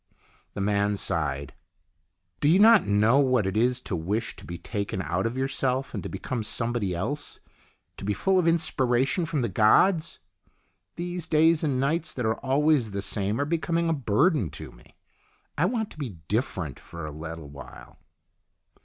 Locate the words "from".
9.27-9.41